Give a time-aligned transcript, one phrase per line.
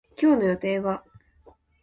[0.19, 1.05] 今日の予定は